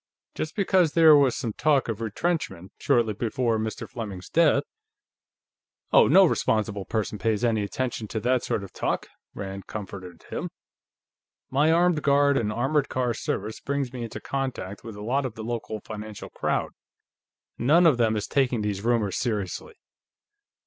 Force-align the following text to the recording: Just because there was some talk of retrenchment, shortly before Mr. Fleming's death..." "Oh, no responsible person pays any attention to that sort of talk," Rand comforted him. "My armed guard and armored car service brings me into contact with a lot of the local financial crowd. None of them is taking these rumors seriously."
Just 0.33 0.55
because 0.55 0.93
there 0.93 1.15
was 1.15 1.35
some 1.35 1.53
talk 1.53 1.87
of 1.87 2.01
retrenchment, 2.01 2.71
shortly 2.79 3.13
before 3.13 3.59
Mr. 3.59 3.87
Fleming's 3.87 4.31
death..." 4.31 4.63
"Oh, 5.93 6.07
no 6.07 6.25
responsible 6.25 6.85
person 6.85 7.19
pays 7.19 7.45
any 7.45 7.61
attention 7.61 8.07
to 8.07 8.19
that 8.21 8.41
sort 8.43 8.63
of 8.63 8.73
talk," 8.73 9.09
Rand 9.35 9.67
comforted 9.67 10.23
him. 10.31 10.49
"My 11.51 11.71
armed 11.71 12.01
guard 12.01 12.35
and 12.35 12.51
armored 12.51 12.89
car 12.89 13.13
service 13.13 13.59
brings 13.59 13.93
me 13.93 14.01
into 14.03 14.19
contact 14.19 14.83
with 14.83 14.95
a 14.95 15.03
lot 15.03 15.23
of 15.23 15.35
the 15.35 15.43
local 15.43 15.81
financial 15.81 16.31
crowd. 16.31 16.71
None 17.59 17.85
of 17.85 17.97
them 17.99 18.15
is 18.15 18.25
taking 18.25 18.61
these 18.61 18.81
rumors 18.83 19.17
seriously." 19.17 19.75